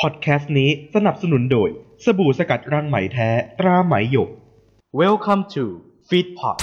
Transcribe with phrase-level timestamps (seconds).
[0.00, 1.68] พอดแคสต์นี้สนับสนุนโดย
[2.04, 4.30] สบู่สกัดรังไหมแท้ ตราไหมหยก
[5.00, 5.64] Welcome to
[6.08, 6.58] Feedpot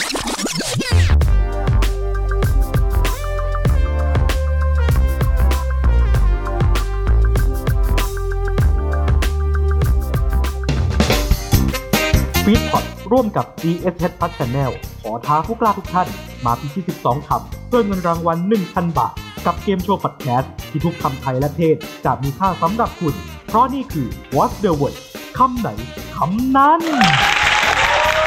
[12.46, 14.72] ฟีดพอดร่วมกับ GSH Plus Channel
[15.02, 16.08] ขอท้าผู้กล้าทุกท่าน
[16.46, 18.38] มาพิชิต 12คำเพื่อเงินรางวัล
[18.68, 19.14] 1,000 บาท
[19.46, 23.14] กับเกมโชว์พอดแคสต์ที่ทุกคำไทยและเทศจะมีค่าสำหรับคุณ
[23.48, 24.96] เพราะนี่คือ What's the Word
[25.38, 25.70] คำไหน
[26.18, 26.82] คำนั้น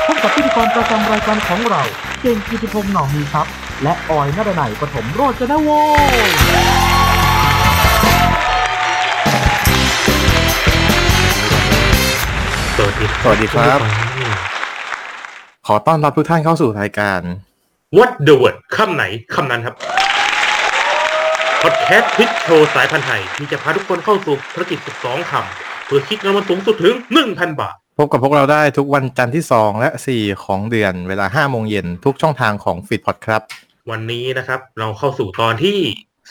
[0.07, 1.83] พบกับพิธีกรประจำรายการของเรา
[2.23, 3.47] เก่งกิติพงษ์หน่อมีครับ
[3.83, 5.71] และออยนรนัยปฐมโรจนว
[6.07, 6.27] งศ์
[12.77, 13.79] สวัสดีสวัสดีครับ
[15.67, 17.21] ขอต้อนรับทุกท่านเข้าสู่รายการ
[17.99, 19.05] What the Word คำไหน
[19.35, 19.77] คำนั้นครับ
[21.67, 26.95] พอดแคสต์ quiz show สายพันธุ์ไทย ที่จะพาทุกคนเข้าสู่ภารกิจ 12 คำ เพื่อพิชิตเงินรางวัลสูงสุดถึง
[27.27, 33.43] 1,000 บาท พบกับพวกเราได้ทุกวันจันทร์ที่ 2 และ 4 ของเดือนเวลา 5 โมงเย็นทุกช่องทางของฟิตพอดครับ
[33.91, 35.79] วันนี้นะครับ เราเข้าสู่ตอนที่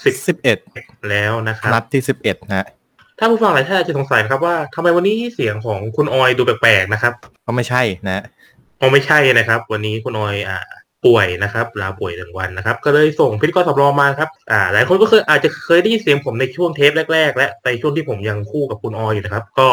[0.04, 0.28] 10
[0.62, 2.68] 11แล้วนะครับนัดที่ 11นะฮะ
[3.20, 7.14] ถ้าผู้ฟังหลายท่านอาจจะสงสัยนะครับว่าทำไมวันนี้เสียงของคุณออยดูแปลกๆนะครับ
[7.46, 8.24] ก็ไม่ใช่นะฮะ
[8.80, 10.60] อ๋อไม่ใช่นะครับ วันนี้คุณออยอ่า
[11.06, 19.68] ป่วยนะครับลาป่วยหนึ่งวันนะครับ ก็เลยส่งพิธีกรสำรองมาครับอ่าหลายคนก็เคยอาจจะเคยได้ยินเสียงผมในช่วงเทปแรก ๆ และในช่วงที่ผมยังคู่กับคุณออยอยู่นะครับ ก็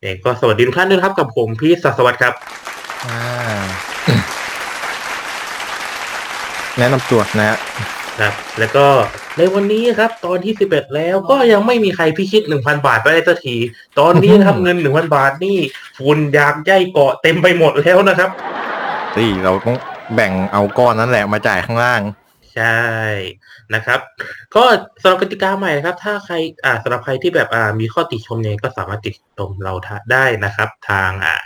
[0.00, 2.34] เองก็สวัสดีทุกท่านด้วยนะครับกับผมพี่ศักดิ์สวัสดิ์ครับ
[3.06, 3.64] อ่า
[6.78, 7.58] แนะนำตัวนะฮะ
[8.20, 8.86] ครับ แล้วก็
[9.38, 13.56] ในวันนี้ครับ ตอนที่สิบเอ็ดแล้วก็ยังไม่มีใครพิชิตหนึ่งพันบาทไปได้สักที
[13.98, 15.58] ตอนนี้นะครับ เงินหนึ่งพันบาทนี่
[15.98, 18.30] ฝุ่นยางใยเกาะเต็มไปหมดแล้วนะครับ
[19.18, 19.76] นี่เราต้อง
[20.14, 22.02] แบ่งเอาก้อนนั้นแหละมาจ่ายข้างล่าง
[22.54, 22.80] ใช่
[23.74, 24.00] นะครับ
[24.54, 24.64] ก็
[25.02, 29.74] สำหรับกติกาใหม่นะครับ ถ้าใครอ่าสำหรับใครที่แบบอ่ามีข้อติชมเนี่ยก็สามารถติชมเรา
[30.12, 31.36] ได้นะครับ ทางอ่า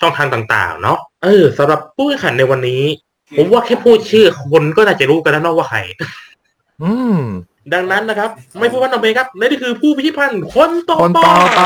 [0.00, 2.82] ช่องทางต่างๆ เนาะเออสำหรับผู้แข่งขันในวันนี้
[3.36, 5.78] ผมว่าแค่พูดชื่อคนก็น่าจะรู้กันแล้วเนาะว่าใคร
[6.82, 7.20] อืม
[7.74, 11.60] ดังนั้นนะครับ ไม่พูดว่าทำไมครับนี่คือผู้พิชิตพันธ์คนต่อคนไปต่อไป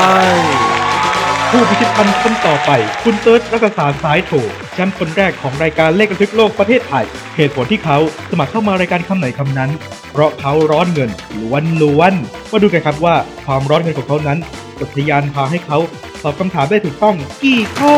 [1.55, 2.71] ผู้พิชิตพันธ์คนต่อไป
[3.03, 4.31] คุณเติร์ดรัศสารสายโถ
[4.73, 7.05] แชมป์คนแรกของรายการเลขระทึกโลกประเทศไทย
[7.35, 7.97] เหตุผลที่เขา
[8.31, 9.71] สมัครเข้ามารายการคำไหนคำนั้น
[10.11, 11.09] เพราะเขาร้อนเงิน
[11.41, 13.15] ล้วนล้วนๆมาดูกันครับว่า
[13.45, 14.39] ความร้อนเงินของเขานั้น
[14.79, 15.77] จะทะยานพาให้เขา
[16.23, 17.95] ตอบคำถามได้ถูกต้องกี่ข้อ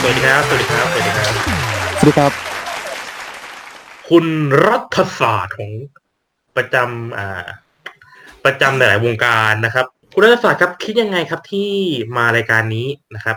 [0.00, 1.32] สวัสดีครับ สวัสดีครับ สวัสดีครับ
[1.98, 2.32] สวัสดีครับ
[4.08, 4.26] คุณ
[4.68, 5.72] รัฐศาสตร์ของ
[6.56, 7.44] ประจำอ่า
[8.44, 11.70] ประจำหลาย ๆ วงการนะครับ คุณรัฐศาสตร์ครับคิดยังไงครับที่
[12.16, 13.36] มารายการนี้นะครับ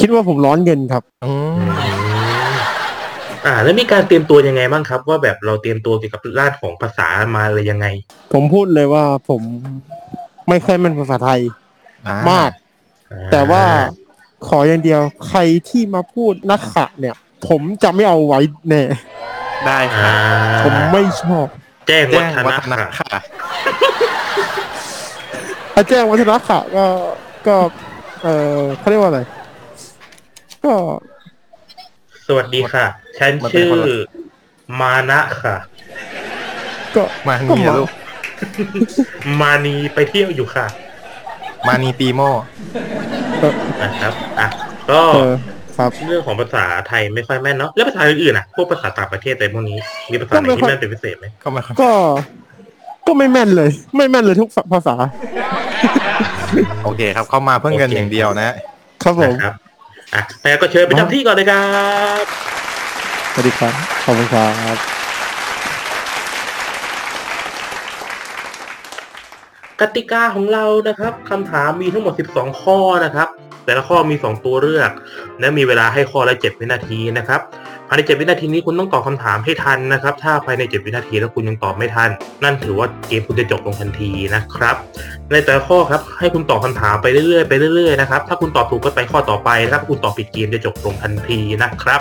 [0.00, 1.70] คิดว่าผมร้อนเงินครับอืม
[3.46, 7.06] อ่า แล้วมีการเตรียมตัวยังไงบ้างครับ ว่าแบบเราเตรียมตัวเกี่ยวกับด้านของภาษา
[7.36, 7.86] มาเลยยังไง
[8.32, 9.42] ผมพูดเลยว่าผม
[10.48, 11.40] ไม่ค่อยแมันภาษาไทย
[12.06, 12.50] อ่มาก
[13.32, 13.64] แต่ว่า
[14.48, 17.16] ขออย่างเดียวใครที่มาพูดนักขะเนี่ย
[17.48, 18.82] ผมจะไม่เอาไว้แน่
[19.66, 20.14] ได้คอ่ารับ
[20.64, 21.46] ผมไม่ชอบ
[21.86, 23.16] แจ้งแจ้วังฒวันะฒนะค่ะ
[25.74, 26.86] ค่ะถ้าแจ้งวัฒนขะก็
[27.46, 27.56] ก็
[28.22, 29.20] เออเขาเรียกว่าอะไร
[30.64, 30.72] ก็
[32.26, 32.86] สวัสดีค่ะ
[33.18, 33.70] ฉันชื่อ
[34.80, 35.56] มานะค่ะ
[36.96, 37.90] ก็มาก็นีมาลูก
[39.40, 40.66] มานีไปเที่ยวอยู่ค่ะ
[41.66, 42.30] มานีตีโม่
[43.82, 44.48] นะครับอะ
[44.90, 45.34] ก็เออ
[45.76, 49.78] ครับเรื่องของภาษาไทยไม่ค่อยแม่นเนาะแล้วภาษาอื่นๆอะพวกภาษาต่างประเทศอะไรพวกนี้
[50.10, 51.92] มีภาษาไหนที่แม่นเป็นพิเศษไหมก็ไม่ค่อยก็
[53.06, 54.94] ก็ไม่แม่นเลย ไม่แม่นเลยทุกภาษา
[56.84, 58.54] โอเคครับเข้ามาเพื่อเงินอย่างเดียวนะ
[59.02, 59.54] ครับผมนะครับ
[60.14, 61.64] อะแต่ก็เชิญไปจำที่ก่อนเลยครั
[62.22, 62.24] บ
[63.32, 63.74] สวัสดีครับ
[64.04, 64.76] ขอบคุณครับ
[69.80, 73.28] กติกาของเรานะครับคำถามมีทั้งหมด 12 ข้อนะครับ
[73.64, 74.90] แต่ละข้อมี 2 ตัวเลือก
[75.40, 77.40] และมีเวลาให้ข้อละ7วินาทีนะครับ
[77.88, 82.10] ภายใน 7 วินาทีนี้คุณต้องตอบคำถามให้ทันนะครับ ถ้าภายใน 7 วินาทีแล้วคุณยังตอบไม่ทัน
[82.44, 84.76] นั่นถือว่าเกมคุณจะจบลงทันทีนะครับ
[85.32, 92.00] ในแต่ละข้อครับให้คุณตอบคำถามไปเรื่อยๆไปเรื่อยๆนะครับ ถ้าคุณตอบถูกก็ไปข้อต่อไปนะครับถ้าคุณตอบผิดเกมจะจบลงทันทีนะครับ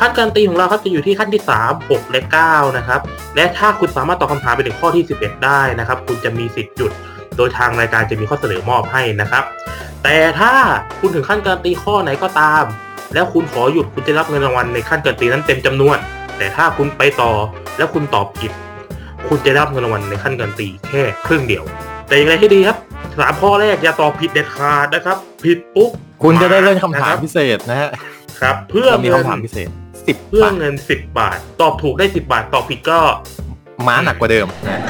[0.00, 3.00] ขั้นการตีของเราครับจะอยู่ที่ขั้นที่ 3 6 และ 9 นะครับ
[3.36, 6.92] และถ้าคุณสามารถตอบคำถามไปถึงข้อที่ 11 ได้นะครับ คุณจะมีสิทธิ์หยุด
[7.36, 9.44] โดยทางรายการจะมีข้อเสนอมอบให้นะครับ
[10.02, 10.52] แต่ถ้า
[11.00, 12.64] คุณถึงขั้นการตีข้อไหนก็ตาม
[13.14, 15.98] แล้วคุณขอหยุดคุณจะรับเงินรางวัลในขั้นการตีนั้นเต็มจำนวน
[16.38, 17.32] แต่ถ้าคุณไปต่อ
[17.76, 18.52] แล้วคุณตอบผิด
[19.28, 21.64] คุณจะรับเงินรางวัลในขั้นการตีแค่ครึ่งเดียว
[22.08, 22.76] แต่อย่างไรให้ดีครับ
[23.18, 25.90] สามข้อแรกอย่าตอบผิดเด็ดขาดนะครับ ผิดปุ๊บ
[26.22, 27.90] คุณจะได้เล่นคำถามะรับพิเศษนะฮะ
[28.40, 29.68] ครับ เพื่อเรามีเงินคำถามพิเศษ
[30.06, 32.98] สิบเพื่อเงิน10บาท ตอบถูกได้10บาท ตอบผิดก็
[33.86, 34.82] ม้าหนักกว่าเดิมนะ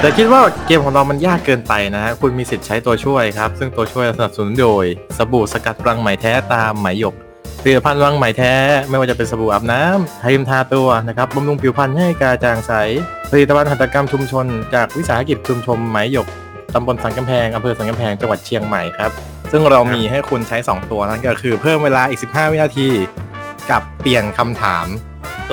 [0.00, 4.84] แต่คิดว่าเกมของเรามันยากเกินไปนะฮะคุณมีสิทธิ์ใช้ตัวช่วยครับ ซึ่งตัวช่วยสนับสนุนโดย
[5.16, 7.14] สบู่สกัดรังไหมแท้ตามไหมหยก
[7.62, 8.54] ผลิตภัณฑ์รังไหมแท้
[8.88, 12.72] ไม่ว่าจะเป็นสบู่อาบน้ำครีมทาตัวนะครับบำรุงผิวพรรณให้กระจ่างใส
[13.30, 16.26] ผลิตภัณฑ์หัตถกรรมชุมชน จากวิสาหกิจชุมชนไหมหยก
[16.74, 19.10] ตำบลสันกำแพงอำเภอสันกำแพงจังหวัดเชียงใหม่ครับ
[19.50, 22.88] ซึ่งเรามีให้คุณใช้ 2 ตัวนั่นก็คือเพิ่มเวลาอีก 15 วินาที
[23.70, 24.86] กับเปลี่ยนคำถาม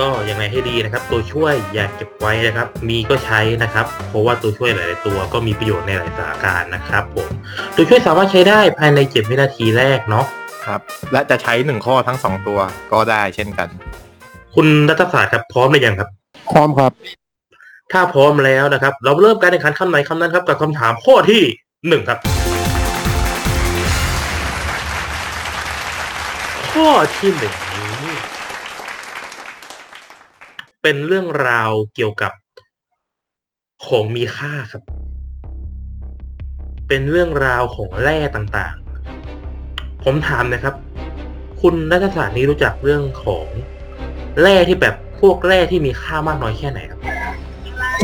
[0.00, 7.28] ก็ยังไงให้ดีนะครับ ตัวช่วยอย่าเก็บไว้นะครับ มีก็ใช้นะครับ เพราะว่าตัวช่วยหลาย ๆ ตัวก็มีประโยชน์ในหลายสถานการณ์นะครับผม
[7.74, 10.26] ตัวช่วยสามารถใช้ได้ภายใน7วินาทีแรกเนาะ
[10.66, 10.80] ครับ
[11.12, 12.58] และจะใช้หนึ่งข้อทั้งสองตัว
[12.92, 13.68] ก็ได้เช่นกัน
[14.54, 16.08] คุณรัฐศาสตร์ครับพร้อมหรือยังครับ
[16.52, 16.92] พร้อมครับ
[17.92, 21.42] ถ้าพร้อมแล้วนะครับ เราเริ่มการแข่งขันคำไหนคำนั้นครับกับคำถามข้อที่
[21.88, 22.18] หนึ่งครับ
[26.72, 28.16] ข้อที่หนึ่งนี้
[30.90, 32.32] เป็นเรื่องราวเกี่ยวกับ
[33.84, 34.82] ของมีค่าครับ
[36.88, 40.74] เป็นเรื่องราวของแร่ต่างๆ ผมถามนะครับ
[41.60, 43.46] คุณรัฐศาสตร์นี้รู้จักเรื่องของ
[44.42, 47.00] แร่ที่แบบพวกแร่ที่มีค่ามากน้อยแค่ไหนครับ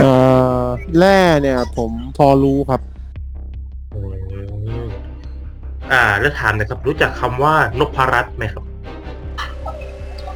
[0.01, 0.13] เอ่
[0.61, 0.65] อ
[0.99, 2.81] แร่เนี่ย ผมพอรู้ครับ
[3.95, 4.01] อื
[4.85, 4.87] ม
[5.93, 8.65] อ่า แล้วถามหนะครับ รู้จักคำว่านพรัตน์ไหมครับ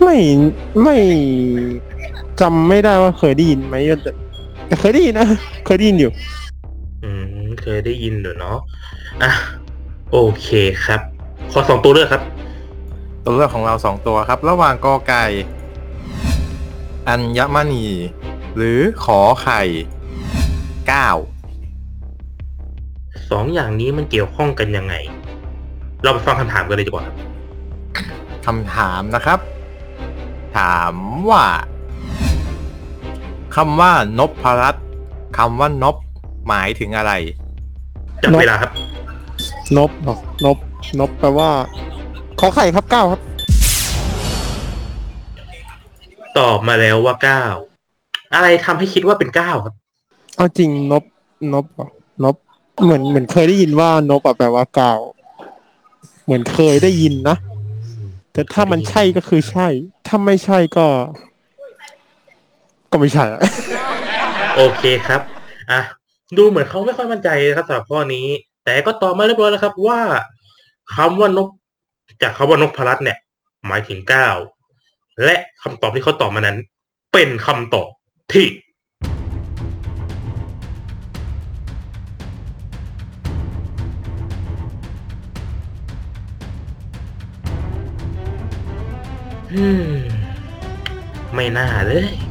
[0.02, 0.16] ไม่
[0.82, 0.96] ไม่
[2.40, 4.12] จำไม่ได้ว่าเคยได้ยินไหมแต่
[4.66, 5.28] แต่เคยได้ยินนะ
[5.66, 6.10] เคยได้ยินอยู่
[7.04, 8.58] อืมเคยได้ยินเดี๋ยวเนาะ
[9.22, 9.30] อะ
[10.12, 10.48] โอเค
[10.84, 11.00] ครับ
[11.52, 12.22] ขอสองตัวเลือกครับ
[13.24, 15.24] ตัวเลือกของเราสองตัวครับ ระหว่างกอไก่
[17.08, 17.86] อัญมณี
[18.56, 19.62] หรือขอไข่
[20.88, 21.08] เก้า
[23.30, 24.94] สองอย่างนี้มันเกี่ยวข้องกันยังไง
[26.02, 27.16] เราไปฟังคำถามกันเลยดีกว่าครับ
[28.46, 29.38] คำถามนะครับ
[30.56, 30.94] ถาม
[31.30, 31.44] ว่า
[33.56, 34.84] คำว่านพรัตน์
[35.38, 35.96] คำว่านบ
[36.48, 37.12] หมายถึงอะไร
[38.22, 38.70] จับนกเวลาครับ
[39.76, 40.56] นบเหรอนบ
[40.98, 41.50] นบแปลว่า
[42.40, 43.20] ขอไข่ครับเก้าครับ
[46.38, 47.42] ตอบมาแล้วว่าเก้า
[48.34, 49.74] อะไรทำให้คิดว่าเป็นเก้าครับ
[50.36, 51.04] เอาจริงนบ
[51.52, 51.88] นบเหรอ
[52.24, 52.36] นบ
[52.82, 54.92] เหมือนเหมือนเคยได้ยินว่านบอะแปลว่าเก้า
[56.24, 57.36] เหมือนเคยได้ยินนะ
[58.32, 59.68] แต่ถ้ามันใช่ก็คือใช่
[60.06, 60.86] ถ้าไม่ใช่ก็
[62.92, 63.24] ก็ไม่ใช่
[64.56, 65.20] โอเคครับ
[65.70, 65.80] อะ
[66.36, 68.26] ดูเหมือนเขาไม่ค่อยมั่นใจนะครับสำหรับข้อนี้
[68.64, 70.00] แต่ก็ตอบมาเรียบร้อยแล้วครับ ว่า
[70.94, 71.48] คำว่านก
[72.22, 73.18] จากคำว่านกพลัดเนี่ย
[73.66, 74.28] หมายถึงเก้า
[75.24, 76.56] และคำตอบที่เขาตอบมานั้น
[77.12, 77.90] เป็นคำตอบ
[78.32, 78.46] ที่
[89.54, 89.94] อืม
[91.34, 92.27] ไม่น่าเลย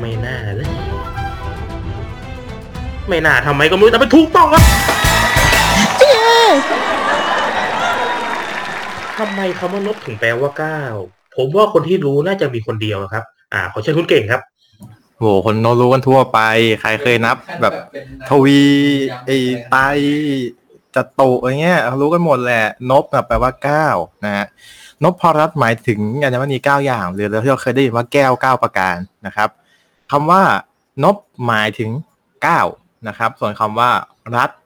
[0.00, 0.68] ไม่น่าเลย
[3.08, 4.62] ไม่น่าทำไมก็ไม่รู้แต่เป็นถูกต้องครับ
[9.18, 10.80] ทำไมคำว่านบถึงแปลว่าเก้า
[11.36, 14.40] ผมว่าคนที่รู้น่าจะมีคนเดียวครับ อ่า ขอเชิญคุณเก่งครับ
[15.18, 16.38] โหคนโนรู้กันทั่วไป
[16.80, 17.74] ใครเคยนับ แบบ
[18.28, 18.60] ทวี
[19.26, 19.30] ไอ
[19.70, 19.76] ไต
[20.94, 23.86] จตุอะไรเงี้ยรู้กันหมดแหละ นบน่ะแปลว่าเก้า
[24.24, 24.46] นะฮะ
[25.02, 28.96] นพรัตน์หมายถึงอัญมณีเก้าอย่างหรือเราที่เราเคยได้ยินว่าแก้วเก้าประการ
[29.26, 29.48] นะครับ
[30.16, 30.44] คำว่า
[31.04, 31.16] นบ
[31.46, 31.90] หมายถึง
[32.42, 32.60] เก้า
[33.08, 33.90] นะครับ ส่วนคำว่า
[34.36, 34.58] รัตน์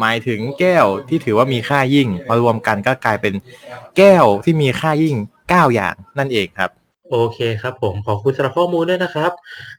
[0.00, 3.34] หมายถึงแก้วที่ถือว่ามีค่ายิ่งมารวมกันก็กลายเป็น
[3.96, 5.16] แก้วที่มีค่ายิ่ง
[5.48, 6.70] เก้าอย่างนั่นเองครับ
[7.10, 9.30] โอเคครับผมขอบคุณสำหรับข้อมูลด้วยนะครับ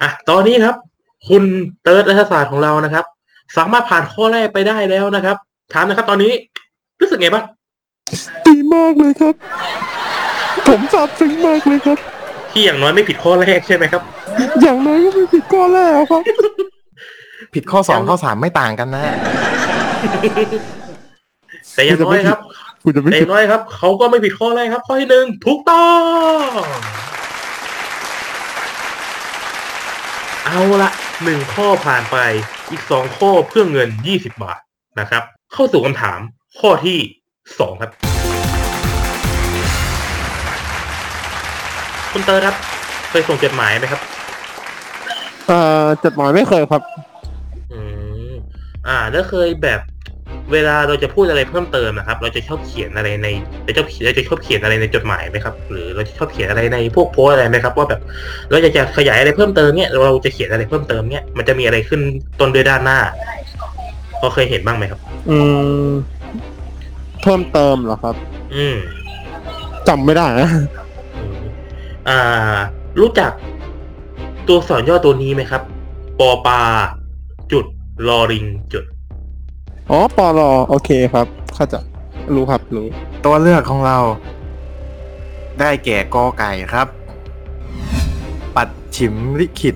[0.02, 0.76] อะตอนนี้ครับ
[1.30, 1.44] คุณ
[1.84, 3.06] เติร์ดรัฐศาสตร์ของเรานะครับ
[3.58, 5.38] สามารถผ่านข้อแรกไปได้แล้วนะครับ
[5.74, 6.32] ถามนะครับ ตอนนี้
[7.02, 7.46] รู้สึกไงบ้าง
[8.48, 9.36] ดีมากเลยครับ
[10.68, 12.00] ผมซาบซึ้งมากเลยครับ
[12.54, 14.02] ที่อย่างน้อยไม่ผิดข้อแรกใช่ไหมครับ
[14.62, 16.22] อย่างน้อยก็ไม่ผิดข้อแรกครับ
[17.54, 19.04] ผิดข้อสองข้อสามไม่ต่างกันนะ
[21.74, 22.40] แต่อย่างน้อยครับ
[22.84, 25.90] กูจะไม่แต่อผิดย่างน้อยครับ เขาก็ไม่ผิดข้อแรกครับ ข้อที่หนึ่งถูกต้อ
[26.48, 26.50] ง
[30.46, 30.92] เอาละ
[31.24, 32.18] หนึ่งข้อผ่านไป
[32.72, 34.60] อีกสองข้อเพื่อเงินยี่สิบบาท
[35.00, 36.20] นะครับ เข้าสู่คำถาม
[36.60, 36.98] ข้อที่
[37.60, 38.13] สองครับ
[42.14, 42.56] คุณเตอร์ครับ
[43.10, 44.02] เคยส่งจดหมายไหมครับ
[45.48, 46.82] เอ่อจดหมายไม่เคยครับ
[47.74, 47.80] อื
[48.30, 48.32] ม
[48.88, 49.82] อ่า แล้วเคยแบบ
[50.54, 53.28] เวลาเราจะพูดอะไรเพิ่มเติมนะครับ เราจะชอบเขียนอะไรใน
[53.64, 58.02] เราจะเราจะชอบเขียนอะไรในจดหมายไหมครับ หรือเราจะชอบเขียนอะไรในพวกโพสต์อะไรไหมครับ ว่าแบบ
[58.50, 62.02] เราจะจะขยายอะไรเพิ่มเติมเนี่ยเราจะเขียนอะไรเพิ่มเติมเนี่ยมันจะมีอะไรขึ้น
[62.40, 63.00] ต้นด้วยด้านหน้า
[64.20, 65.38] พอเคยเห็นบ้างไหมครับ อื
[65.86, 65.90] ม
[67.22, 68.16] เพิ่มเติมเหรอครับ
[68.56, 68.78] อืม
[69.88, 70.50] จำไม่ได้นะ
[72.10, 72.56] อืมอ่า
[73.00, 73.32] รู้จัก
[74.48, 75.62] ตัวอักษรย่อตัวนี้ไหมครับ
[76.20, 76.62] ปอปา
[77.52, 77.66] จุด
[78.08, 78.84] ลอริงจุด
[79.90, 81.76] อ๋อปอลอโอเคครับเข้าใจ
[82.36, 82.88] รู้ครับรู้
[83.26, 83.98] ตัวเลือกของเรา
[85.60, 86.88] ได้แก่กอไก่ครับ
[88.56, 89.76] ปัดฉิมลิขิต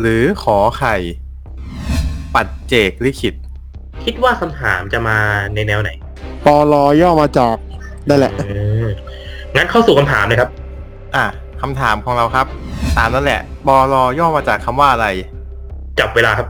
[0.00, 0.96] หรือขอไข่
[2.34, 3.34] ปัดเจกลิขิต
[4.04, 5.16] คิดว่าคำถามจะมา
[5.54, 5.90] ในแนวไหน
[6.46, 7.56] ปอลอย่อมาจาก
[8.08, 8.46] นั่นแหละอื
[8.84, 8.86] ม
[9.56, 10.50] งั้นเข้าสู่คำถามเลยครับ
[11.16, 11.26] อะ
[11.60, 12.46] คำถามของเราครับ
[12.96, 15.06] ตามนั่นแหละบอลอย่อมาจากคำว่าอะไร
[15.98, 16.48] จับเวลาครับ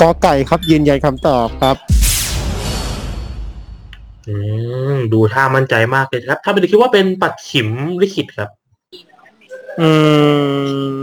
[0.00, 1.76] กอไก่ครับยืนยันคำตอบครับ
[4.28, 4.34] อื
[4.92, 7.68] มดูท่ามั่นใจมากเลยครับ ถ้าเป็นคิดว่าเป็นปัดฉิม
[8.02, 8.50] ลิขิตครับ
[9.80, 9.88] อื
[10.94, 11.02] ม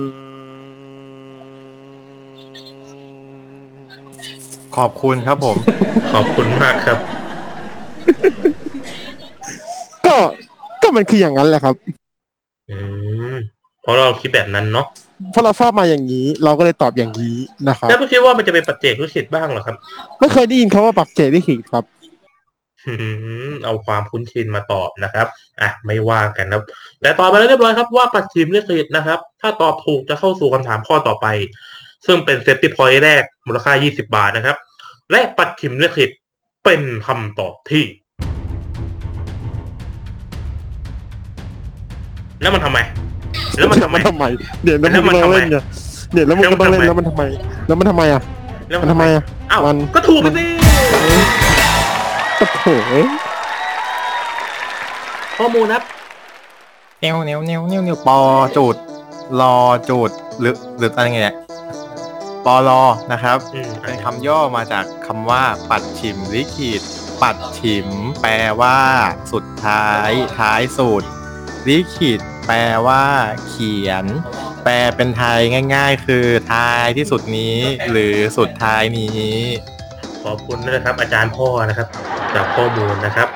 [4.78, 5.56] ขอบคุณครับผม
[6.14, 6.98] ขอบคุณมากครับ
[10.06, 10.16] ก็
[10.82, 11.99] ก็มันคืออย่างนั้นแหละครับอืมเพ
[13.90, 14.88] ราะเราคิดแบบนั้นเนาะ
[15.32, 19.76] เพราะเราทราบมาอย่างนี้ เราก็เลยตอบอย่างนี้นะครับแล้วไม่คิดว่ามันจะเป็นปัจเจกลิขิตบ้างเหรอครับ
[20.20, 21.84] ไม่เคยได้ยินคำว่าปัจเจกลิขิตครับ
[22.88, 22.94] อื
[23.50, 25.28] มเอาความคุ้นชินมาตอบนะครับ
[25.62, 26.64] อะ ไม่ว่ากันครับ
[27.02, 31.28] แต่ตอบไปแล้วเรียบร้อยครับว่าปัจฉิมลิขิตนะครับ ถ้าตอบถูกจะเข้าสู่คำถามข้อต่อไป
[32.06, 34.58] ซึ่งเป็น safety point แรกมูลค่า 20 บาทนะครับ
[35.12, 36.10] และปัจฉิมลิขิต
[36.66, 37.86] เป็นคำตอบที่
[42.42, 42.80] แล้วมันทำไม
[43.60, 44.26] แล้วมันทำไม ทำไม
[44.64, 45.64] เดี๋ยวแล้วแล้มึวงมันก็ต้องทำไมเล่นเนี่ย
[46.14, 47.24] เดี๋ยวแล้วมึงก็ต้องเล่นแล้แล้ววมัมันนทำทำไมไม
[47.68, 48.22] แล้วมันทำไมอะ
[48.70, 50.46] แล้วมันทำไมอะอ้าวมันก็ถูกไปสิ
[52.38, 52.68] โอ้โห
[55.38, 55.84] ข้อมูลนะครับ
[57.00, 58.22] เนียวเนียวเนียวเนียวเนียวปอ
[58.58, 58.76] จุด
[59.42, 59.58] รอ
[59.90, 61.36] จุดหรือหรืออะไรเงี้ย
[62.46, 66.82] ปอลอนะครับอืมเป็นคำย่อมาจากคำว่า ปัจฉิมลิขิต
[67.22, 67.88] ปัจฉิม
[68.22, 68.80] แปลว่า
[69.34, 71.04] สุดท้าย ท้ายสุด
[71.68, 73.06] ลิขิต แปลว่า
[73.48, 74.06] เขียน
[74.64, 75.40] แปลเป็นไทย
[75.76, 77.58] ง่าย ๆ คือท้ายที่สุดนี้
[77.92, 79.30] หรือสุดท้ายนี้
[80.24, 81.88] ขอบคุณนะครับ อาจารย์พ่อนะครับ
[82.36, 83.28] จากข้อมูลนะครับ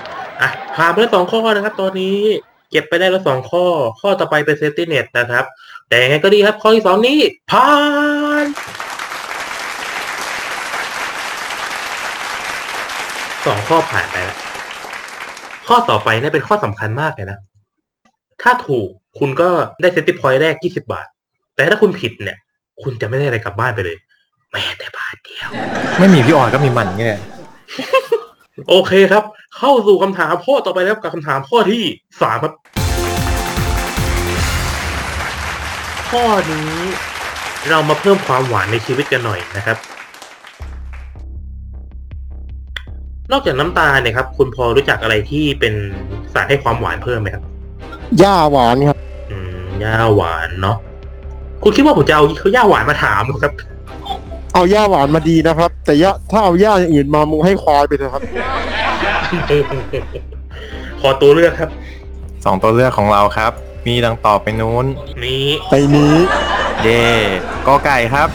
[0.42, 2.18] อะผ่านไปแล้วสองข้อนะครับตอนนี้
[2.72, 3.66] เก็บไปได้แล้วสองข้อ
[4.02, 5.44] ข้อต่อไปเป็น safety net นะครับ
[5.88, 7.20] แต่ยังไงก็ดีครับ ข้อที่สองนี้
[7.52, 7.70] ผ่า
[8.44, 8.46] น
[13.46, 14.38] สองข้อผ่านไปแล้ว
[15.68, 17.38] ข้อต่อไปเนี่ยเป็นข้อสำคัญมากเลยนะ
[18.42, 18.90] ถ้าถูก
[19.20, 19.50] คุณก็
[19.82, 21.08] ได้ safety point แรก 20 บาท
[21.56, 22.38] แต่ถ้าคุณผิดเนี่ย
[22.84, 23.98] คุณจะไม่ได้อะไรกลับบ้านไปเลย
[24.52, 25.50] แม้แต่บาทเดียว
[26.00, 27.04] ไม่มีพี่ออยก็มีมันไง
[28.70, 29.24] โอเคครับ
[29.58, 31.84] เข้าสู่คำถามข้อต่อไปแล้วกับคำถามข้อที่
[32.22, 32.54] สามครับ
[36.10, 36.72] ข้อนี้
[37.70, 39.78] เรามาเพิ่มความหวานในชีวิตกันหน่อยนะครับ
[43.32, 45.74] นอกจากน้ำตาลเนี่ยครับ คุณพอรู้จักอะไรที่เป็น
[46.34, 47.44] สารให้ความหวานเพิ่มไหมครับ
[48.22, 48.98] ย่าหวานครับ
[49.74, 50.78] อืมย่าหวานเนาะ
[51.64, 53.54] คุณคิดว่าผมจะเอาเขาย่าหวานมาถามเหรอครับ
[54.54, 58.24] เอาย่าหวานมาดีนะครับ แต่ย่าถ้าเอาย่าอย่างอื่นมามึงให้ควายไปเถอะครับ
[61.02, 61.70] ขอตัวเลือกครับ
[62.46, 63.52] สองตัวเลือกของเราครับ
[63.88, 64.86] มีดังต่อไปนู้น
[65.26, 66.16] นี้ไปนี้
[66.84, 67.04] เย่
[67.68, 68.30] กอไก่ครับ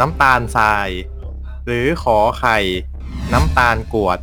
[0.00, 0.88] น้ำตาลทราย
[1.66, 2.58] หรือขอไข่
[3.32, 4.18] น้ำตาลกรวด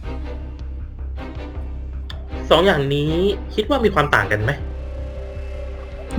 [2.49, 3.11] สองอย่างนี้
[3.55, 4.51] คิดว่ามีความต่างกันไหม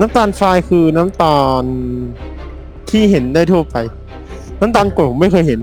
[0.00, 1.64] น้ำตาลทรายคือน้ำตาล
[2.90, 3.76] ที่เห็นได้ทั่วไป
[4.60, 5.60] น้ำตาลกรดผมไม่เคยเห็น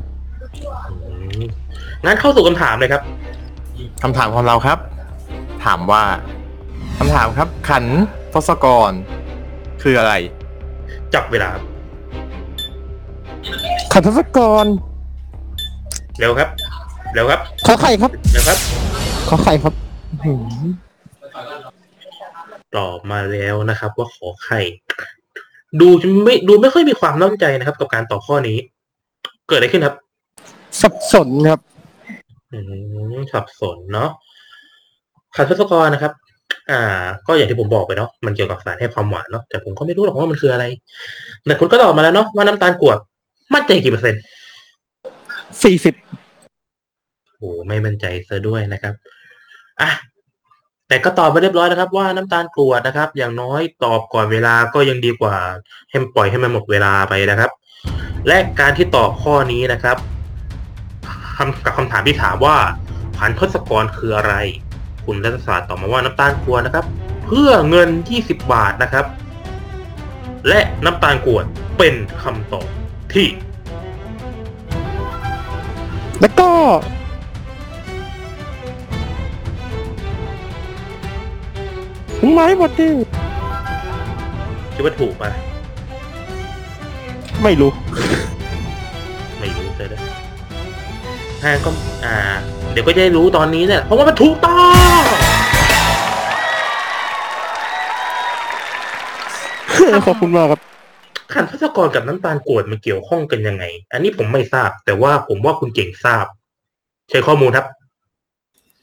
[0.89, 1.43] อืม
[2.05, 3.01] งั้นเข้าสู่คำถามเลยครับ
[4.03, 4.77] คำถามของเราครับ
[5.65, 6.03] ถามว่า
[6.97, 7.85] คำถามครับ ขัน
[8.33, 8.91] ทศกร
[9.81, 10.13] คืออะไร
[11.13, 11.63] จับเวลาครับ
[13.93, 14.65] ขันทศกร
[16.19, 16.49] เร็วครับ
[17.13, 18.57] เร็วครับ ขอไข่ครับ เร็วครับ
[19.29, 19.73] ขอไข่ครับ
[20.23, 20.31] หื
[20.63, 20.65] ม
[22.77, 24.59] ตอบมาแล้วนะครับ ว่าขอไข่
[25.79, 28.57] ดูจะไม่ดูไม่ค่อยมีความมั่นใจนะครับ กับการตอบข้อนี้
[29.47, 29.95] เกิดอะไรขึ้นครับ
[30.81, 31.59] สับสนครับ
[32.51, 32.59] อื
[33.13, 34.09] มสับสนเนาะ
[35.35, 36.13] ขันทศกรนะครับ
[36.71, 36.81] อ่า
[37.27, 40.65] ก็อย่างที่ผมบอกไปเนาะมันเกี่ยวกับสารให้ความหวานเนาะแต่ผมก็ไม่รู้หรอกว่ามันคืออะไร
[41.45, 42.97] แต่คุณก็ตอบมาแล้วเนาะว่าน้ำตาลกรวด
[43.53, 44.21] มั่นใจกี่เปอร์เซ็นต์
[45.63, 45.95] สี่สิบ
[47.37, 48.93] โอ้ไม่มั่นใจซะด้วยนะครับ
[49.81, 49.89] อะ
[50.91, 55.35] แต่ก็ตอบมาเรียบร้อยนะครับ ว่าน้ำตาลกรวดนะครับ อย่างน้อยตอบก่อนเวลาก็ยังดีกว่า
[55.89, 57.51] ให้ปล่อยให้มันหมดเวลาไปนะครับ
[58.27, 59.97] และการที่ตอบข้อนี้นะครับ
[61.35, 62.57] คำกับคำถามที่ถามว่า
[63.17, 64.33] พันทศกรคืออะไร
[65.05, 66.85] คุณรัฐศาสตร์ตอบมาว่าน้ำตาลกรวดนะครับ
[67.25, 67.89] เพื่อเงิน
[68.21, 69.05] 20 บาทนะครับ
[70.47, 71.45] และน้ำตาลกรวด
[71.77, 72.67] เป็นคำตอบ
[73.13, 73.27] ที่
[76.21, 76.49] แล้วก็
[82.29, 82.93] ไม้บอดี้
[84.73, 85.29] คิดว่าถูกปะ
[87.43, 87.71] ไม่รู้
[89.39, 90.01] ไม่รู้เลยนะ
[91.41, 91.69] ถ้าก็
[92.05, 92.15] อ่า
[92.71, 94.59] เดี๋ยวก็จะรู้ตอนนี้เนี่ยเพราะว่ามันถูกต้อ
[94.99, 95.01] ง
[100.05, 100.59] ขอบคุณมากครับ
[101.33, 103.63] ขันทศกรกับน้ำตาลกรวดมันเกี่ยวข้องกันยังไง
[103.93, 106.25] อันนี้ผมไม่ทราบ แต่ว่าผมว่าคุณเก่งทราบ
[107.09, 107.65] ใช้ข้อมูลครับ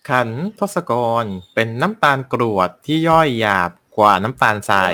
[0.09, 0.29] ขัน
[0.61, 1.25] ทศกร
[1.55, 4.93] เป็นน้ำตาลกรวดที่ย่อยหยาบกว่าน้ำตาลทราย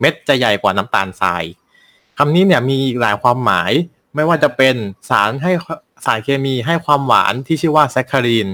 [0.00, 1.44] เม็ดจะใหญ่กว่าน้ำตาลทราย
[2.18, 3.72] คำนี้เนี่ยมีอีกหลายความหมาย
[4.14, 4.74] ไม่ว่าจะเป็น
[5.10, 5.52] สารให้
[6.06, 8.48] สารเคมีให้ความหวานที่ชื่อว่าแซคคารีน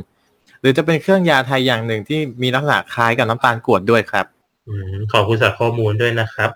[0.61, 4.27] หรือจะเป็นเครื่องยาไทยอย่างหนึ่งที่มีลักษณะคล้ายกับน้ำตาลกรวดด้วยครับ
[4.69, 6.51] อืมขอบคุณสำหรับข้อมูลด้วยนะครับ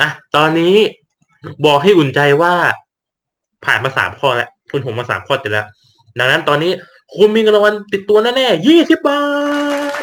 [0.00, 0.74] อะตอนนี้
[1.66, 2.54] บอกให้อุ่นใจว่า
[3.64, 5.66] ผ่านมาสามข้อแล้วคุณผมมาสามข้อติดแล้ว
[6.18, 6.72] ดังนั้นตอนนี้
[7.12, 9.22] คุณมีเงินรางวัลติดตัวแน่ๆยี่สิบบา
[10.00, 10.02] ท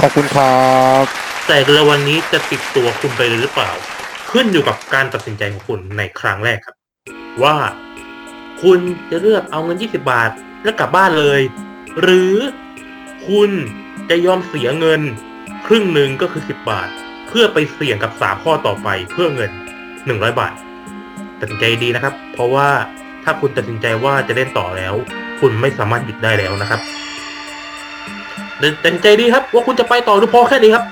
[0.00, 0.64] ขอบคุณครั
[1.02, 1.04] บ
[1.46, 3.70] แต่เงินรางวัลนี้จะติดตัวคุณไปเลยหรือเปล่า
[4.30, 6.76] ขึ้นอยู่กับการตัดสินใจของคุณในครั้งแรกครับ
[7.42, 7.56] ว่า
[8.62, 8.78] คุณ
[9.10, 10.30] จะเลือกเอาเงิน 20 บาท
[10.64, 11.40] แล้วกลับบ้านเลย
[12.02, 12.34] หรือ
[13.28, 13.50] คุณ
[14.10, 15.00] จะยอมเสียเงิน
[15.66, 16.88] ครึ่งหนึ่งก็คือ 10 บาท
[17.28, 19.50] เพื่อไปเสี่ยงกับ 3 ข้อต่อไปเพื่อเงิน
[19.94, 20.54] 100 บาท
[21.40, 22.68] ตัดสินใจดีนะครับ เพราะว่า
[23.24, 24.94] ถ้าคุณตัดสินใจว่าจะเล่นต่อแล้ว
[25.40, 26.80] คุณไม่สามารถหยุดได้แล้วนะครับ
[28.60, 30.84] ตัดสินใจดีครับ ว่าคุณจะไปต่อหรือพอแค่นี้ครับ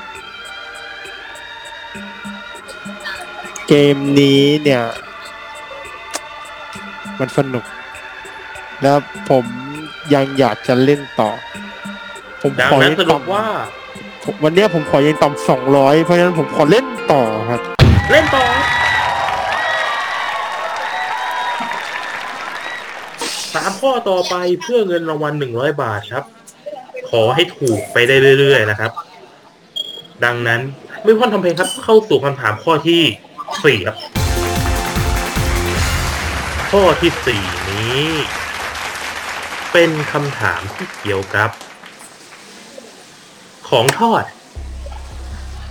[3.68, 4.82] เกมนี้เนี่ย
[7.20, 7.64] มันสนุก
[8.82, 8.96] แล้ว
[9.30, 9.44] ผม
[10.14, 11.30] ยังอยากจะเล่นต่อ
[12.42, 17.60] ผมดังขอนั้นยังสรุต่ปว่าำวันเนี้ยผมขอยังต่ำสองร้อยเพราะฉะนั้นผมขอเล่นต่อครับ
[18.12, 18.44] เล่นต่อ
[23.82, 26.24] ข้อต่อไปเพื่อเงินรางวัลหนึ่งร้อยบาทครับ
[27.10, 28.90] ขอให้ถูกไปได้เรื่อย ๆ นะครับ
[30.24, 30.60] ดังนั้น
[31.02, 33.02] ไม่พ้นทำเพลงครับ เข้าสู่คำถามข้อที่
[33.64, 33.96] สี่ครับ
[36.70, 38.06] ข้อที่สี่นี้
[39.72, 41.50] เป็นคำถามที่เกี่ยวกับ
[43.68, 44.24] ของทอด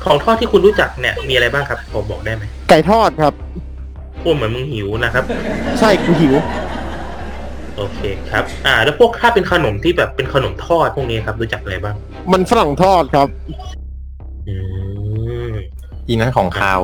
[0.03, 3.33] ของทอดที่คุณรู้จักเนี่ย มีอะไรบ้างครับพอบอกได้ไหมไก่ทอดครับ
[4.21, 5.23] พวกเหมือนมึงหิวนะครับ
[5.79, 6.36] ใช่กูหิว
[7.77, 11.95] โอเคครับ อ่า แล้วพวกถ้าเป็นขนมที่แบบเป็นขนมทอดพวกนี้ครับรู้จักอะไรบ้าง
[12.31, 13.27] มันฝรั่งทอดครับ
[14.47, 14.55] อื
[15.47, 15.51] ม
[16.07, 16.81] อีนั้นของคาว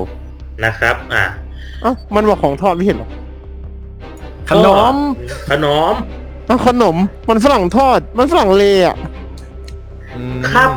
[0.65, 1.23] นะครับ อ่า
[1.82, 3.10] เอ้ามันบอกของทอดไม่เห็นเหรอ
[4.50, 4.95] ขนม
[5.52, 5.93] ขนม
[6.47, 6.95] เอ้าขนม
[7.30, 8.97] มันฝรั่งทอด มันฝรั่งเลอะ
[10.15, 10.69] อืมครับ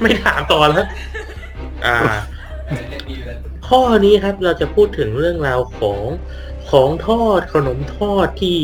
[0.00, 0.86] ไม่ถามต่อแล้ว
[1.86, 1.96] อ่า
[3.68, 6.00] ข้อนี้ครับเราจะพูดถึงเรื่องราวของ
[6.70, 8.58] ของทอดขนมทอดที่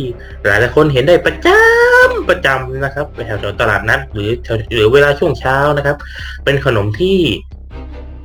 [0.47, 5.97] หลายหลายๆคนเห็นได้ประจำประจำนะครับแถวๆตลาดนัดหรือแถวหรือเวลาช่วงเช้านะครับ
[6.45, 7.19] เป็นขนมที่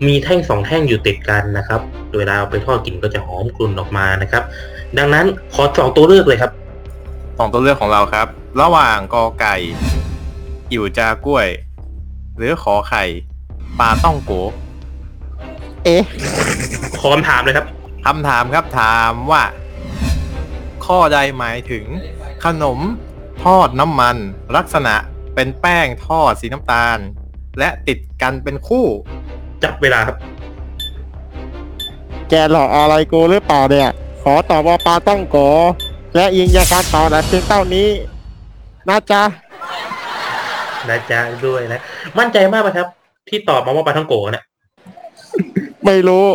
[0.07, 1.81] มีแท่งสองแท่งอยู่ติดกันนะครับ
[2.17, 4.43] เวลาเอาไปทอดกินก็จะหอมกลุ่นออกมานะครับ
[4.97, 6.51] ดังนั้นขอสองตัวเลือกเลยครับ
[7.37, 8.27] สองตัวเลือกของเราครับ
[8.61, 9.55] ระหว่างกอไก่
[10.71, 11.47] อิ่วจากล้วย
[12.37, 13.03] หรือขอไข่
[13.79, 14.31] ปลาต้องโก
[15.85, 16.03] เอ๊ะ
[16.99, 17.65] ขอคำถามเลยครับ
[18.05, 19.41] คำถามครับถามว่า
[20.93, 21.85] ข้อใดหมายถึง
[22.45, 22.79] ขนม
[23.43, 24.17] ทอดน้ำมัน
[24.55, 24.95] ลักษณะ
[25.35, 26.97] เป็นแป้งทอดสีน้ำตาล
[27.59, 28.85] และติดกันเป็นคู่
[29.63, 30.17] จับเวลาครับ
[32.29, 33.89] แกหลอกอะไรกูหรือเปล่าเนี่ย
[34.23, 35.37] ขอตอบว่าปลาต้องโก
[36.15, 37.89] และยิงยาการต่อแต่เพียงเท่านี้
[38.89, 39.23] นะจ๊ะ
[40.89, 41.81] นะจ๊ะด้วยนะ
[42.19, 42.87] มั่นใจมากไหมครับ
[43.29, 44.43] ที่ตอบมาว่าปลาท่องโกเนี่ย
[45.85, 46.25] ไม่รู้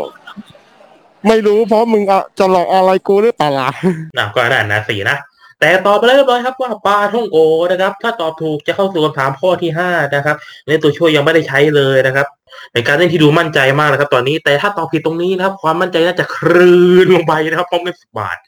[1.29, 3.71] ไม่รู้เพราะมึงอะจะหลอกอะไรกูหรือเปล่าล่ะ
[4.19, 5.17] นะก็น่านะสีนะ
[5.61, 7.39] แต่ตอบไปแล้วเรียบร้อยครับว่าปลาท่องโก
[7.71, 12.27] นะครับ ถ้าตอบถูกจะเข้าสู่คำถามข้อที่ห้านะครับในตัวช่วยยังไม่ได้ใช้เลยนะครับ
[12.75, 18.39] ในการเล่นที่ดูมั่นใจมากนะครับ ตอนนี้แต่ถ้าตอบผิดตรงนี้นะครับ ความมั่นใจน่าจะคลืนลงไปนะครับพร้อมกันสิบบาท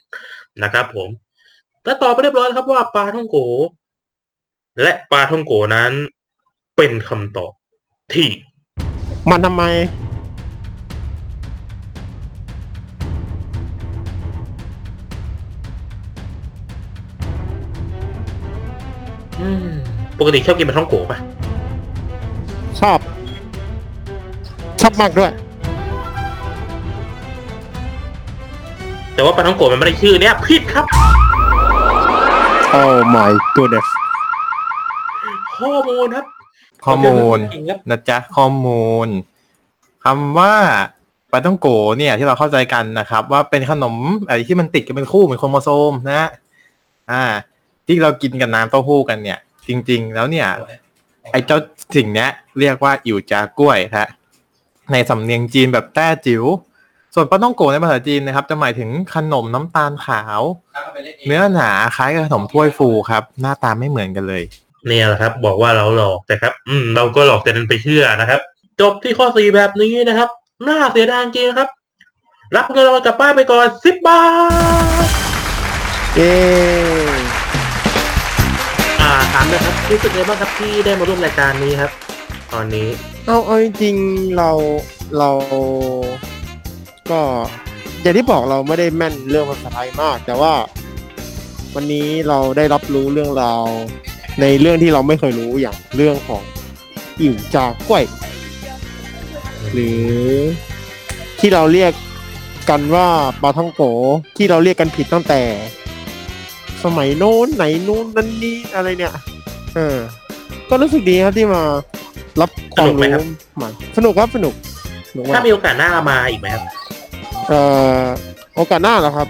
[0.63, 1.09] นะครับ ผม
[1.85, 3.37] และตอบไปเรียบร้อยแล้วครับว่าปลาท่องโก
[4.81, 5.91] และปลาท่องโกนั้น
[6.77, 7.51] เป็นคำตอบ
[8.13, 8.29] ที่
[9.29, 9.63] มันทำไม
[20.19, 21.19] ปกติชอบกินปลาท่องโกปะ
[22.79, 22.99] ชอบ
[24.81, 25.31] ชอบมากด้วย
[29.13, 30.85] แต่ว่าปลาท่องโกมันไม่ได้ชื่อเนี้ยผิดครับ
[32.75, 33.87] Oh my goodness
[35.57, 36.25] ข้อมูลครับ
[36.85, 39.07] ข้อมูลจริงครับนะจ๊ะข้อมูล
[40.03, 40.53] คำว่า
[41.31, 43.95] ปลาต้องโกเนี่ย ที่เราเข้าใจกันนะครับ ว่าเป็นขนม
[44.25, 46.23] อะไรที่มันติดกันเป็นคู่เหมือนโครโมโซมนะ
[47.11, 47.23] อ่า
[47.87, 50.47] ที่เรากินกับน้ำเต้าหู้กันเนี่ย จริง ๆ แล้วเนี่ย
[51.31, 51.57] ไอ้เจ้า
[51.95, 54.07] สิ่งเนี้ย เรียกว่าอิ๋วจากล้วยฮะ
[54.91, 56.43] ในสำเนียงจีนแบบแต้จิ๋ว
[57.15, 60.41] ส่วนปาต้องโกะในภาษาจีนนะครับ จะหมายถึงขนมน้ำตาลขาว
[61.27, 64.43] เนื้อหนาคล้ายกับขนมถ้วยฟูครับ หน้าตาไม่เหมือนกันเลย
[64.87, 68.39] เนี่ยแหละครับ บอกว่าเราหลอกแต่ครับ อืม เราก็หลอกแต่นั้นไปเชื่อนะครับ
[68.81, 70.29] จบที่ข้อสี่แบบนี้นะครับ
[70.67, 71.69] น่าเสียดายจริงๆครับ
[72.55, 74.21] รับเงินรางวัลกลับบ้านไปก่อนสิบบา
[75.05, 75.07] ท
[76.15, 76.33] เย้
[77.09, 77.16] อ่า
[79.33, 81.91] ถามเลยครับรู้สึกไงบ้างครับที่ได้มาร่วมรายการนี้ครับ
[82.53, 82.87] ตอนนี้
[83.25, 84.49] เอาเอาจริงๆเรา
[85.19, 85.31] เรา
[87.11, 87.19] ก็
[88.01, 90.53] อย่างที่บอกเราไม่ได้แม่นเรื่องภาษาไทยมาก แต่ว่า
[91.75, 93.63] วันนี้เราได้รับรู้เรื่องราว
[94.41, 96.43] ในเรื่องที่เราไม่เคยรู้อย่างเรื่องของ
[97.21, 98.03] อิ่วจากล้วย
[99.73, 100.11] หรือ
[101.39, 101.93] ที่เราเรียก
[102.69, 103.07] กันว่า
[103.41, 103.81] ปลาท่องโก
[104.37, 105.41] ที่เราเรียกกันผิดตั้งแต่
[106.83, 109.13] สมัยโน้นไหนนู้นนั่นนี่อะไรเนี่ย
[109.75, 109.97] เออ
[110.69, 111.61] ก็รู้สึกดีครับที่มา
[112.41, 113.23] รับความสนุกไหมรู้ครับ
[113.57, 114.53] ใหม่สนุกครับสนุก
[115.11, 116.63] สนุกมาถ้ากมีโอกาสหน้ามาอีกไหมครับ
[117.47, 117.61] เอ่
[117.99, 118.03] อ
[118.55, 119.27] โอกาสหน้าเหรอครับ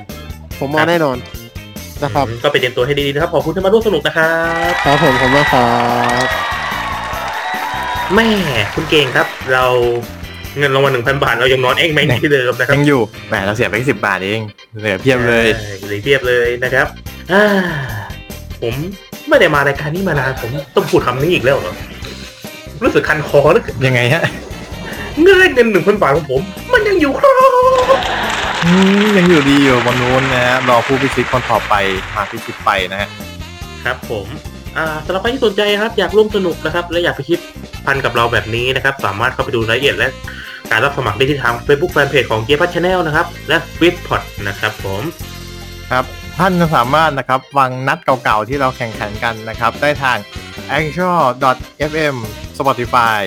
[0.60, 1.18] ผมมาครับแน่นอน
[2.04, 4.36] นะครับอืมก็ไปเตรียมตัวให้ดีๆนะครับขอบคุณที่มาร่วมสนุกนะครั
[4.70, 5.68] บครับผมผมมากครั
[6.24, 6.26] บ
[8.16, 8.28] แม่
[8.76, 9.66] คุณเก่งครับ เรา
[10.58, 14.42] เงินรางวัลหนึ่งพันบาทเรายังนอนเองไม่ที่เดิมนะครับยังอยู่แหมเราเสียไปสิบบาทเอง
[14.80, 16.88] เหลือเพียบเลยใช่เหลยเพียบเลยนะครับ
[17.32, 17.44] อ่า
[18.62, 18.76] ผม
[19.28, 21.76] ไม่ได้มารายการนี้มานานผมต้องพูดคำนี้อีกแล้วเหรอ
[22.84, 24.24] รู้สึกคันคอเหลือเกินยังไงฮะ
[25.22, 26.42] เงินเงินหนึ่งพันบาทของผม
[26.74, 27.52] มันยังอยู่ครับ
[28.66, 28.72] อื
[29.04, 31.74] มยังอยู่ดีอยู่บนนู้นนะฮะรอผู้พิชิตคนต่อไป
[32.16, 33.10] มาพิชิตไปนะฮะ
[33.86, 34.28] ครับผม
[34.78, 37.40] อ่าสำหรับใครที่สนใจครับ อยากร่วมสนุกนะครับ และอยากไปแข่ง
[37.86, 40.10] ขันกับเราแบบนี้นะครับ สามารถเข้าไปดูรายละเอียดและ
[40.72, 45.04] การรับสมัครได้ที่ทาง Facebook Fanpage ของเกียร์พัช Channel นะครับ และ f i t p o t นะครับผม
[45.92, 46.06] ครับ
[46.42, 50.18] ท่านสามารถนะครับฟังนัดเก่าๆที่เราแข่งขันกันนะครับ ได้ทาง
[50.76, 51.10] a n c h o
[51.54, 51.56] r
[51.92, 52.16] fm
[52.58, 53.20] Spotify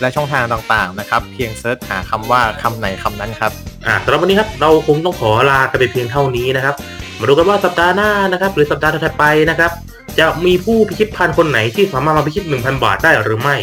[0.00, 3.52] และช่องทางต่างๆนะครับ เพียง search หาคำว่าคำไหนคำนั้นครับ
[3.86, 6.74] อ่าสำหรับวันนี้ครับเราคงต้องขอลากันไปเพียงเท่านี้นะครับ
[7.20, 9.70] มาดูกันว่าสัปดาห์หน้านะครับ หรือสัปดาห์ถัดๆไปนะครับ
[10.18, 13.56] จะมีผู้พิชิตพันคนไหนที่สามารถมาพิชิต 1,000 บาทได้หรือไม่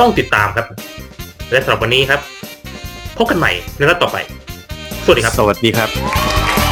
[0.00, 0.66] ต้องติดตามครับ
[1.50, 2.20] และสำหรับวันนี้ครับ
[3.16, 4.16] พบกันใหม่ในรัฐต่อไป
[5.04, 6.65] สวัสดีครับ สวัสดีครับ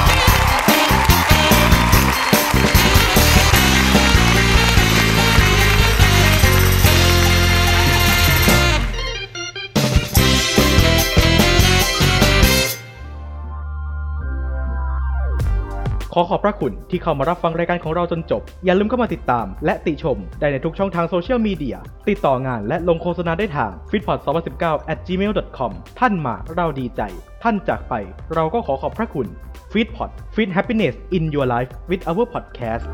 [16.17, 21.77] ขอขอบพระคุณที่เข้ามารับฟังรายการของเราจนจบ อย่าลืมเข้ามาติดตาม และติชม ได้ในทุกช่องทางโซเชียลมีเดีย
[22.09, 27.01] ติดต่องานและลงโฆษณาได้ทาง f i t p o d 2 0 1 9 at gmail.com ท่านมาเราดีใจ
[27.43, 27.95] ท่านจากไป
[28.35, 29.27] เราก็ขอขอบพระคุณ
[29.73, 32.87] f i t p o d Fit Happiness in Your Life with our podcast